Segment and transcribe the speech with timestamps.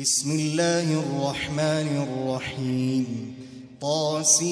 [0.00, 3.34] بسم الله الرحمن الرحيم.
[3.80, 4.48] طاسيم.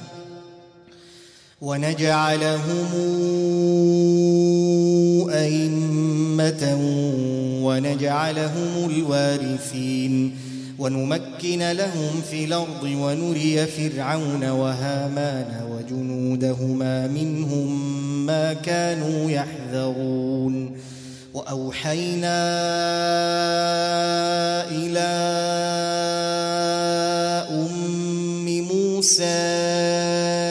[1.61, 2.87] ونجعلهم
[5.29, 6.77] أئمة
[7.63, 10.35] ونجعلهم الوارثين
[10.79, 20.77] ونمكن لهم في الأرض ونري فرعون وهامان وجنودهما منهم ما كانوا يحذرون
[21.33, 22.41] وأوحينا
[24.71, 25.11] إلى
[27.51, 30.50] أم موسى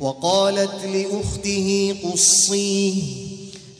[0.00, 3.02] وقالت لأخته قصيه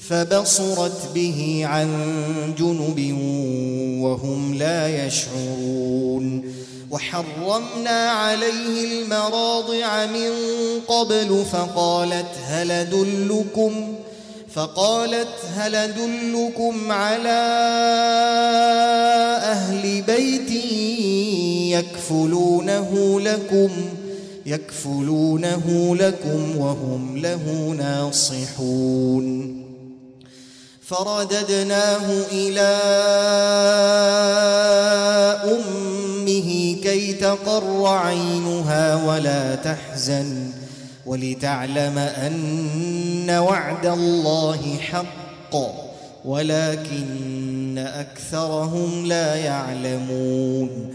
[0.09, 1.89] فبصرت به عن
[2.59, 3.19] جنب
[4.03, 6.55] وهم لا يشعرون.
[6.91, 10.31] وحرمنا عليه المراضع من
[10.89, 13.95] قبل فقالت هل أدلكم؟
[14.55, 17.39] فقالت هل أدلكم على
[19.43, 20.51] أهل بيت
[21.71, 23.71] يكفلونه لكم؟
[24.47, 29.57] يكفلونه لكم وهم له ناصحون.
[30.83, 32.61] فرددناه إلى
[35.45, 40.51] أمه كي تقر عينها ولا تحزن
[41.07, 45.57] ولتعلم أن وعد الله حق
[46.25, 50.95] ولكن أكثرهم لا يعلمون.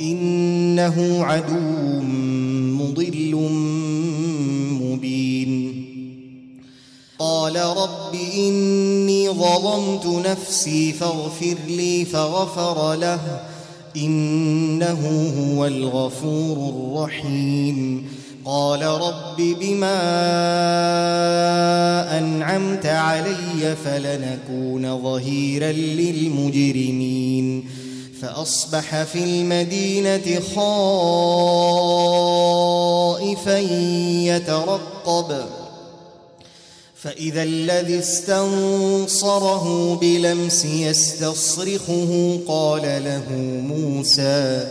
[0.00, 2.00] إنه عدو
[2.82, 3.50] مضل
[4.82, 5.84] مبين.
[7.18, 13.40] قال رب إني ظلمت نفسي فاغفر لي فغفر له.
[13.96, 18.06] إنه هو الغفور الرحيم.
[18.44, 19.98] قال رب بما
[22.18, 27.64] أنعمت علي فلنكون ظهيرا للمجرمين.
[28.22, 30.78] فأصبح في المدينة خائفا
[34.36, 35.44] يترقب.
[37.02, 43.32] فإذا الذي استنصره بلمس يستصرخه قال له
[43.68, 44.68] موسى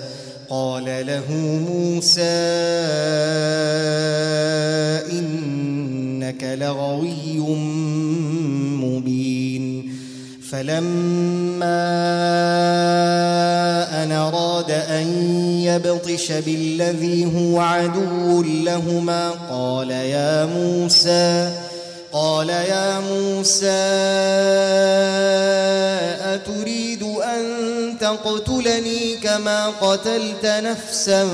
[0.49, 1.31] قال له
[1.69, 2.21] موسى
[5.11, 7.39] إنك لغوي
[8.83, 9.56] مبين.
[10.57, 11.83] فلما
[14.03, 15.07] أن أراد أن
[15.61, 21.51] يبطش بالذي هو عدو لهما قال يا موسى
[22.11, 23.65] قال يا موسى
[26.33, 27.43] أتريد أن
[27.99, 31.27] تقتلني كما قتلت نفسا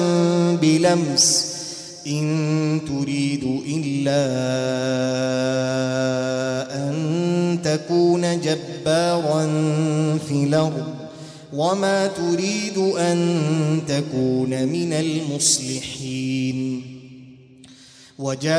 [0.62, 1.54] بلمس؟
[2.08, 4.24] إن تريد إلا
[6.76, 7.33] أن
[7.64, 9.46] تكون جبارا
[10.28, 10.88] في الأرض
[11.54, 16.84] وما تريد أن تكون من المصلحين.
[18.20, 18.54] وجاء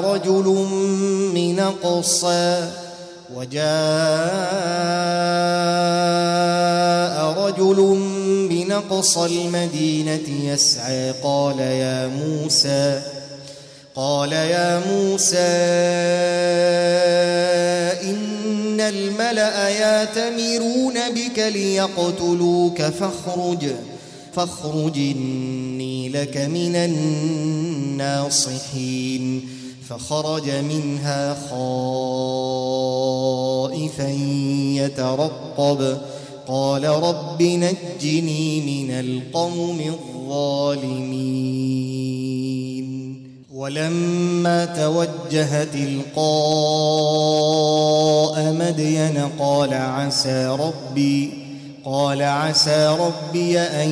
[0.00, 0.66] رجل
[1.34, 2.70] من أقصى
[3.34, 3.66] وجاء
[7.46, 7.80] رجل
[8.50, 13.15] من أقصى المدينة يسعى قال يا موسى
[13.96, 15.36] قال يا موسى
[18.10, 23.66] إن الملأ ياتمرون بك ليقتلوك فاخرج
[24.32, 26.76] فاخرج إني لك من
[27.96, 29.48] الناصحين.
[29.88, 31.70] فخرج منها خائفا
[34.76, 35.98] يترقب.
[36.48, 41.26] قال رب نجني من القوم الظالمين.
[43.66, 46.22] ولما توجه تلقاء
[48.52, 51.30] مدين قال عسى ربي
[51.84, 53.88] قال عسى ربي أن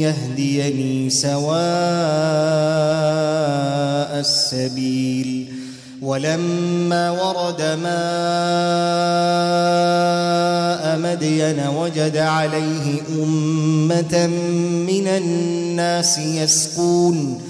[0.00, 1.50] يهديني سواء
[4.20, 5.54] السبيل.
[6.02, 7.90] ولما ورد ماء
[10.98, 14.26] مدين وجد عليه أمة
[14.86, 17.49] من الناس يسقون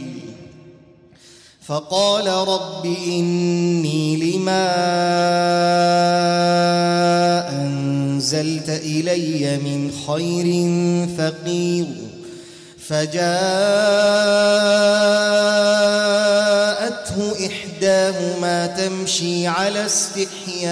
[1.71, 4.67] فقال رب إني لما
[7.49, 10.45] أنزلت إلي من خير
[11.17, 11.85] فقير
[12.87, 13.21] فجاءته
[17.47, 20.71] إحداهما تمشي على استحياء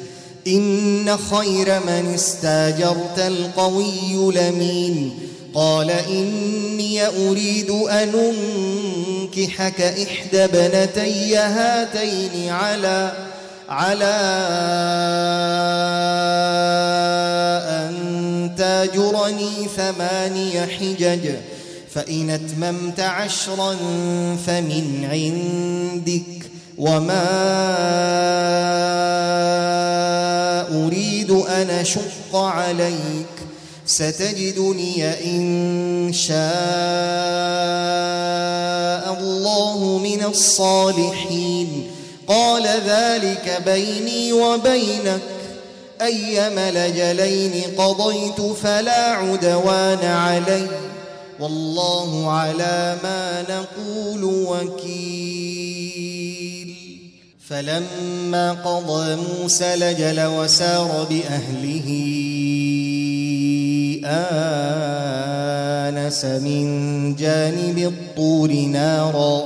[0.47, 5.19] إن خير من استاجرت القوي لمين؟
[5.53, 8.09] قال إني أريد أن
[9.37, 13.11] أنكحك إحدى ابنتي هاتين على
[13.69, 14.15] على
[17.69, 21.29] أن تاجرني ثماني حجج
[21.93, 23.75] فإن أتممت عشرا
[24.47, 27.27] فمن عندك وما
[31.51, 33.25] أن أشق عليك
[33.85, 36.37] ستجدني إن شاء
[39.19, 41.91] الله من الصالحين.
[42.27, 45.21] قال ذلك بيني وبينك.
[46.01, 50.67] أيما لجلين قضيت فلا عدوان علي.
[51.39, 56.00] والله على ما نقول وكيل.
[57.51, 61.87] فلما قضى موسى لجل وسار بأهله
[65.85, 69.43] آنس من جانب الطور نارا.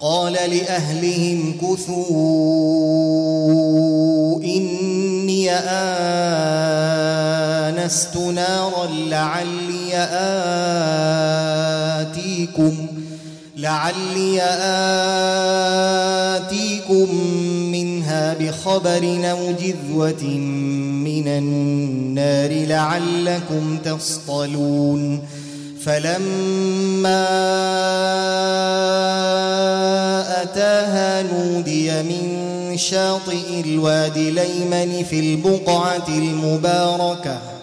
[0.00, 2.04] قال لأهلهم كثوا
[4.44, 5.50] إني
[7.90, 9.96] آنست نارا لعلي
[12.00, 12.86] آتيكم.
[13.58, 14.42] لعلي
[16.36, 17.14] آتيكم
[17.72, 20.24] منها بخبر أو جذوة
[21.04, 25.22] من النار لعلكم تصطلون.
[25.84, 27.24] فلما
[30.42, 37.57] أتاها نودي من شاطئ الوادي الأيمن في البقعة المباركة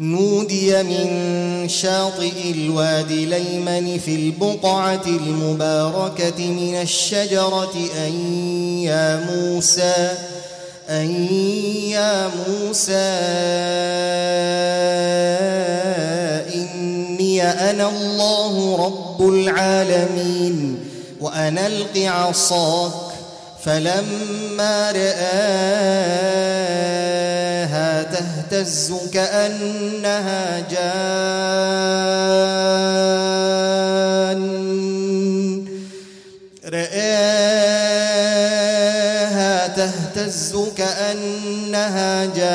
[0.00, 7.74] نودي من شاطئ الوادي الأيمن في البقعة المباركة من الشجرة
[8.06, 8.12] أن
[8.82, 10.12] يا موسى
[10.90, 11.10] أن
[11.90, 12.92] يا موسى
[16.54, 20.78] إني أنا الله رب العالمين
[21.20, 22.92] وأن ألق عصاك
[23.64, 26.40] فلما رآها
[28.20, 30.80] تهتز كأنها جان.
[36.64, 38.06] رآها
[39.68, 42.50] تهتز كأنها جان.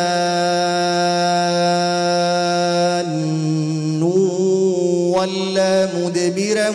[5.15, 6.69] ولا مدبرا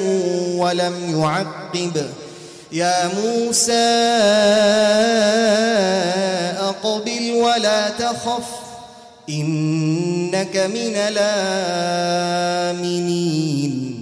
[0.56, 2.06] ولم يعقب.
[2.72, 3.72] يا موسى
[6.58, 8.59] أقبل ولا تخف.
[9.30, 10.94] إنك من
[12.74, 13.96] الآمنين.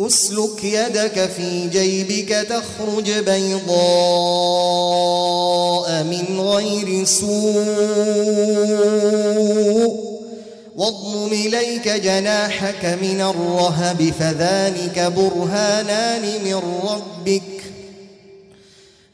[0.00, 3.74] أسلك يدك في جيبك تخرج بيضاء
[6.02, 7.34] من غير سوء.
[10.76, 17.53] واضمم إليك جناحك من الرهب فذلك برهانان من ربك.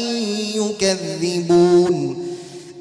[0.54, 2.26] يكذبون.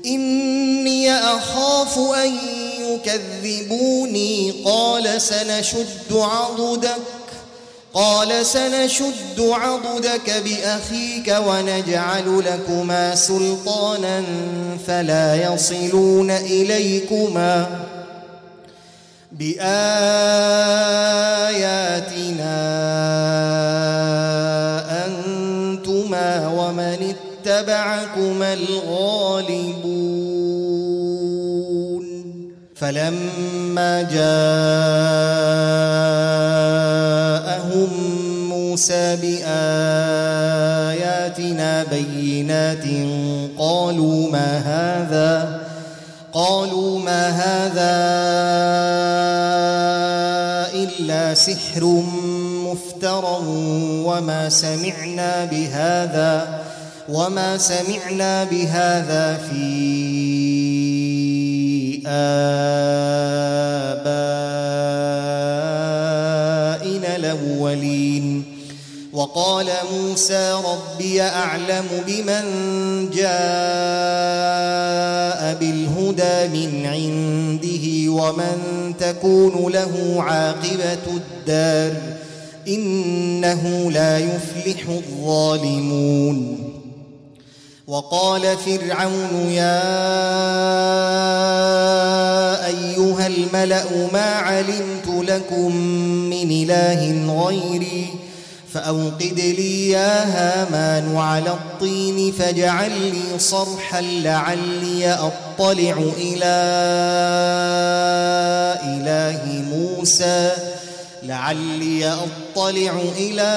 [0.06, 2.36] إني أخاف أن
[2.80, 4.52] يكذبوني.
[4.66, 7.00] قال سنشد عضدك.
[7.94, 14.24] قال سنشد عضدك بأخيك ونجعل لكما سلطانا
[14.88, 17.93] فلا يصلون إليكما.
[19.40, 19.74] بآياتنا
[25.06, 30.04] أنتما ومن اتبعكما الغالبون.
[32.76, 34.34] فلما جاءهم
[38.50, 40.24] موسى بآياتنا
[41.84, 42.86] بينات
[43.58, 45.64] قالوا ما هذا؟
[46.34, 47.94] قالوا ما هذا
[51.00, 51.84] إلا سحر
[52.66, 53.38] مفترى
[54.06, 56.64] وما سمعنا بهذا
[57.10, 59.64] وما سمعنا بهذا في
[62.08, 62.76] آبائنا
[67.16, 68.53] الأولين.
[69.14, 72.44] وقال موسى ربي أعلم بمن
[73.10, 73.34] جاء
[75.60, 78.58] بالهدى من عنده ومن
[79.00, 81.94] تكون له عاقبة الدار
[82.68, 86.60] إنه لا يفلح الظالمون.
[87.88, 89.84] وقال فرعون يا
[92.68, 95.76] أيها الملأ ما علمت لكم
[96.30, 98.23] من إله غيري
[98.74, 106.56] فأوقد لي يا هامان على الطين فاجعل لي صرحا لعلي أطلع إلى
[108.86, 110.52] إله موسى.
[111.24, 113.54] لعلي أطلع إلى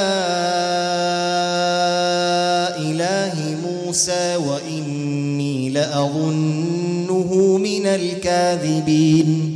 [2.79, 9.56] إله موسى وإني لأظنه من الكاذبين.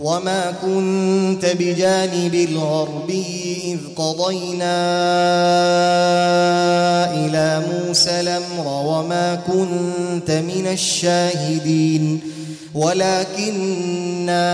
[0.00, 4.76] وما كنت بجانب الغربي إذ قضينا
[7.14, 12.20] إلى موسى الأمر وما كنت من الشاهدين
[12.74, 14.46] ولكننا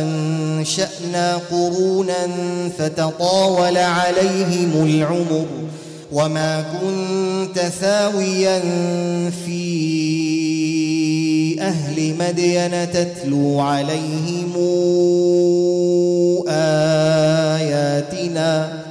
[0.00, 2.28] أنشأنا قرونا
[2.78, 5.46] فتطاول عليهم العمر
[6.12, 8.60] وما كنت ثاويا
[9.44, 10.67] في
[11.60, 14.52] أهل مدين تتلو عليهم
[17.58, 18.82] آياتنا.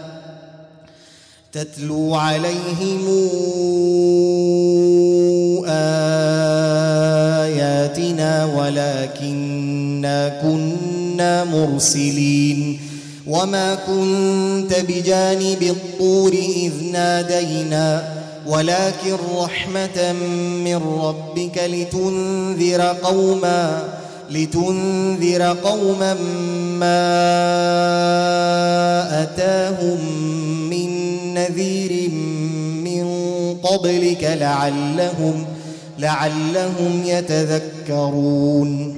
[1.54, 3.06] تتلو عليهم
[7.38, 12.80] آياتنا ولكننا كنا مرسلين.
[13.28, 20.14] وما كنت بجانب الطور إذ نادينا ولكن رحمة
[20.64, 23.84] من ربك لتنذر قوما
[24.32, 26.14] لتنذر قوما
[26.80, 27.08] ما
[29.24, 30.00] أتاهم
[30.70, 30.90] من
[31.34, 32.10] نذير
[32.84, 33.06] من
[33.64, 35.46] قبلك لعلهم
[36.00, 38.98] لعلهم يتذكرون.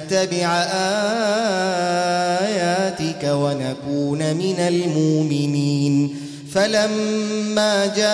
[2.41, 6.15] آياتك ونكون من المؤمنين.
[6.53, 8.11] فلما جاءهم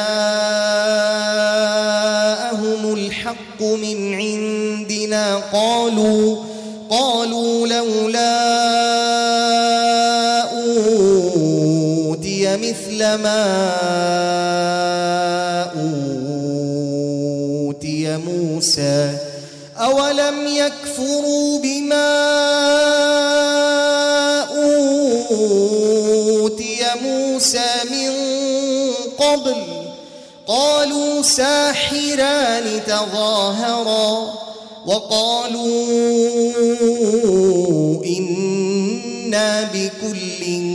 [2.94, 6.38] الحق من عندنا قالوا
[6.90, 8.38] قالوا لولا
[11.62, 13.72] أوتي مثل ما
[17.66, 19.18] أوتي موسى.
[19.88, 22.18] أولم يكفروا بما
[25.32, 28.12] أوتي موسى من
[29.18, 29.56] قبل
[30.48, 34.34] قالوا ساحران تظاهرا
[34.86, 35.66] وقالوا
[38.06, 40.68] إنا بكل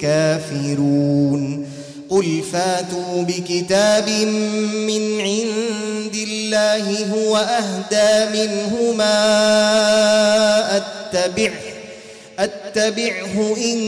[0.00, 1.68] كافرون
[2.10, 4.08] قل فاتوا بكتاب
[4.88, 5.87] من عند
[6.30, 9.16] الله هو أهدى منهما
[10.76, 11.52] أتبعه
[12.38, 13.80] أتبعه إن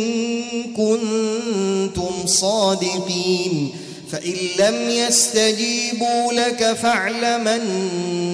[0.77, 3.73] كنتم صادقين.
[4.13, 7.61] فإن لم يستجيبوا لك فاعلمن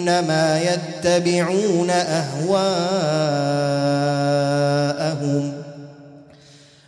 [0.05, 2.77] ما يتبعون أهواءهم.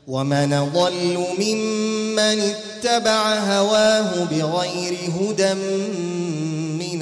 [0.09, 5.55] ومن ضل ممن اتبع هواه بغير هدى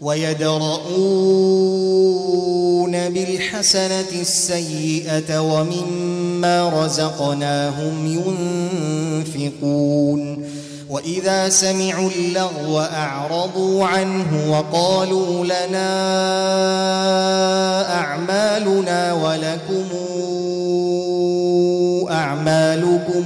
[0.00, 1.38] ويدرؤون
[3.08, 8.22] بالحسنة السيئة ومما رزقناهم
[9.26, 10.48] ينفقون.
[10.90, 15.90] وإذا سمعوا اللغو أعرضوا عنه وقالوا لنا
[17.94, 19.84] أعمالنا ولكم
[22.10, 23.24] أعمالكم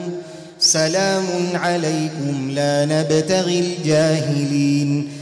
[0.58, 5.21] سلام عليكم لا نبتغي الجاهلين.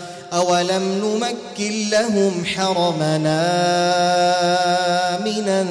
[0.33, 3.41] أولم نمكن لهم حرمنا
[5.25, 5.67] من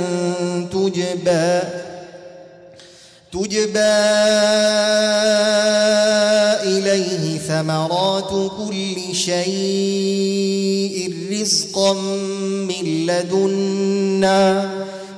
[0.72, 1.60] تجبى
[3.32, 3.80] تجبى
[6.62, 11.92] إليه ثمرات كل شيء رزقا
[12.68, 14.70] من لدنا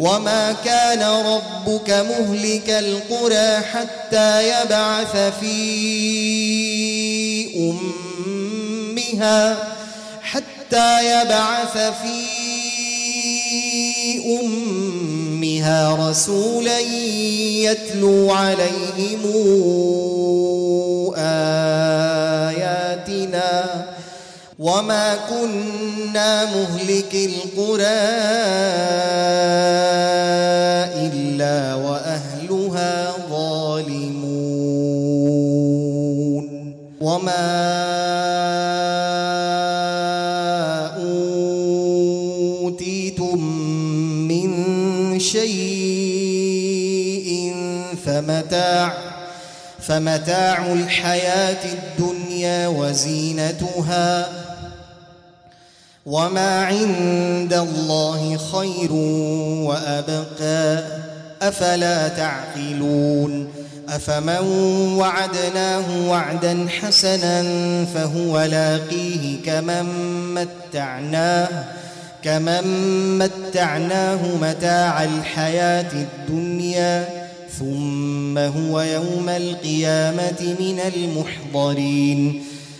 [0.00, 5.56] وما كان ربك مهلك القرى حتى يبعث في
[7.56, 9.56] أمها
[10.22, 12.20] حتى يبعث في
[14.40, 16.78] أمها رسولا
[17.68, 19.22] يتلو عليهم
[22.50, 23.84] آياتنا
[24.60, 28.00] وما كنا مهلك القرى
[31.08, 34.50] إلا وأهلها ظالمون
[37.00, 37.70] وما
[42.60, 43.44] أوتيتم
[44.28, 44.50] من
[45.20, 46.60] شيء
[48.04, 48.92] فمتاع
[49.80, 54.28] فمتاع الحياة الدنيا وزينتها
[56.10, 58.92] وما عند الله خير
[59.62, 60.84] وأبقى
[61.42, 63.48] أفلا تعقلون
[63.88, 64.46] أفمن
[64.98, 67.44] وعدناه وعدا حسنا
[67.94, 69.84] فهو لاقيه كمن
[70.34, 71.64] متعناه
[72.22, 72.64] كمن
[73.18, 77.08] متعناه متاع الحياة الدنيا
[77.58, 82.49] ثم هو يوم القيامة من المحضرين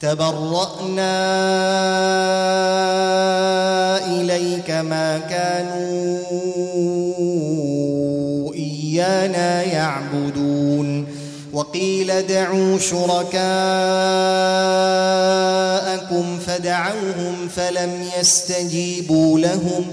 [0.00, 1.16] تبرأنا
[4.06, 6.20] إليك ما كانوا
[8.54, 11.06] إيانا يعبدون.
[11.52, 13.40] وقيل دعوا شركاءكم
[16.46, 19.84] فدعوهم فلم يستجيبوا لهم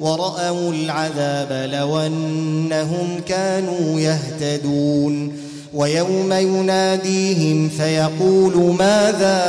[0.00, 5.45] ورأوا العذاب لو أنهم كانوا يهتدون.
[5.76, 9.42] ويوم يناديهم فيقول ماذا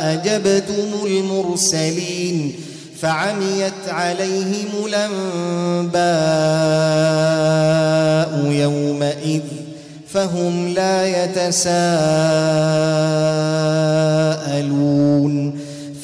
[0.00, 2.52] أجبتم المرسلين
[3.00, 5.96] فعميت عليهم الأنباء
[8.52, 9.42] يومئذ
[10.08, 11.66] فهم لا يتساءلون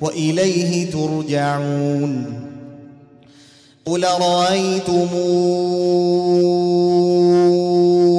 [0.00, 2.48] وإليه ترجعون.
[3.86, 5.08] قل رايتم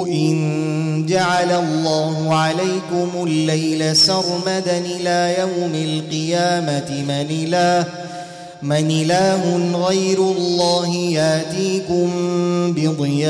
[0.08, 7.86] إن جعل الله عليكم الليل سرمدا إلى يوم القيامة من إله
[8.62, 12.10] من إله غير الله يأتيكم
[12.74, 13.30] بضياء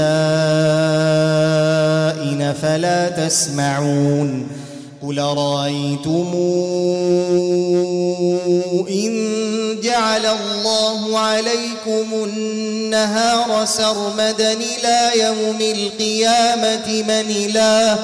[2.62, 4.48] فلا تسمعون.
[5.10, 6.34] قل رأيتم
[8.90, 9.12] إن
[9.84, 17.98] جعل الله عليكم النهار سرمدا إلى يوم القيامة من إله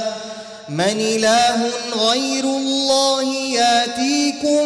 [0.70, 4.63] من إله غير الله يأتيكم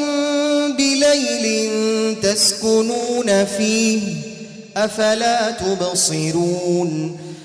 [0.77, 4.01] بليل تسكنون فيه
[4.77, 7.17] أفلا تبصرون؟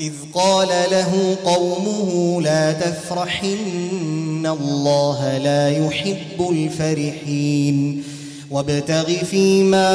[0.00, 8.04] إذ قال له قومه لا تفرح إن الله لا يحب الفرحين
[8.50, 9.88] وابتغ فيما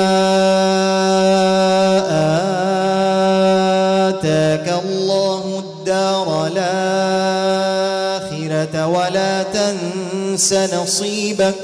[4.10, 7.68] آتاك الله الدار الآخرة
[8.88, 11.56] ولا تنس نصيبك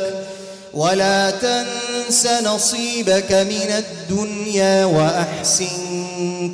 [0.73, 5.88] ولا تنس نصيبك من الدنيا وأحسن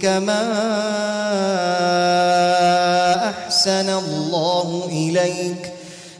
[0.01, 0.41] كما
[3.29, 5.71] أحسن الله إليك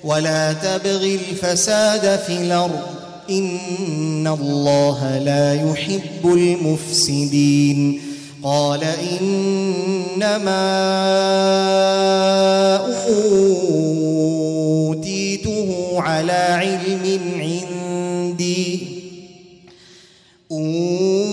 [0.03, 2.81] ولا تبغ الفساد في الأرض.
[3.29, 8.01] إن الله لا يحب المفسدين.
[8.43, 8.83] قال
[9.21, 10.65] إنما
[14.87, 18.87] أوتيته على علم عندي.
[20.51, 21.24] أوتيته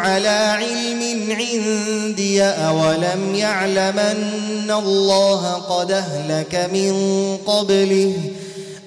[0.00, 6.92] على علم عندي أولم يعلم أن الله قد أهلك من
[7.46, 8.14] قبله؟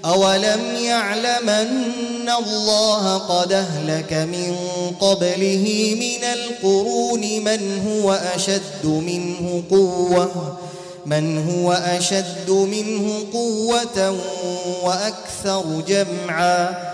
[0.05, 4.55] أولم يعلم أن الله قد أهلك من
[4.99, 10.57] قبله من القرون؟ من هو أشد منه قوة؟
[11.05, 14.15] من هو أشد منه قوة
[14.83, 16.93] وأكثر جمعا؟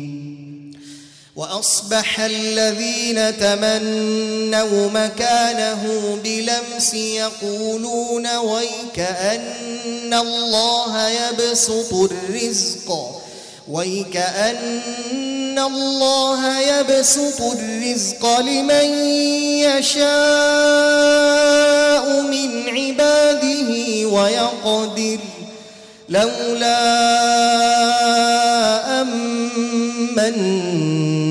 [1.41, 5.83] وأصبح الذين تمنوا مكانه
[6.23, 13.21] بلمس يقولون ويك أن الله يبسط الرزق
[13.71, 19.05] ويكأن الله يبسط الرزق لمن
[19.65, 20.11] يشاء
[22.21, 25.19] من عباده ويقدر.
[26.11, 26.81] لولا
[29.01, 29.31] أمن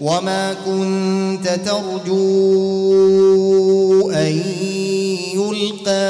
[0.00, 2.18] وما كنت ترجو
[4.10, 4.42] أن
[5.34, 6.08] يلقى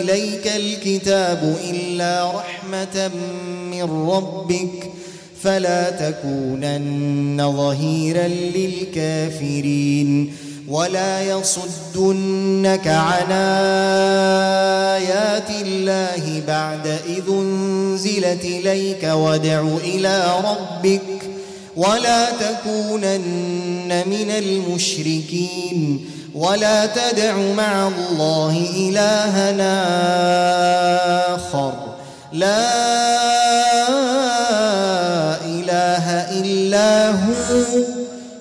[0.00, 3.10] إليك الكتاب إلا رحمة
[3.70, 4.90] من ربك
[5.42, 10.32] فلا تكونن ظهيرا للكافرين
[10.70, 13.32] ولا يصدنك عن
[14.96, 21.02] آيات الله بعد إذ أنزلت إليك وادع إلى ربك
[21.76, 29.74] ولا تكونن من المشركين ولا تدع مع الله إلهنا
[31.34, 31.72] آخر.
[32.32, 32.70] لا
[35.44, 37.99] إله إلا هو.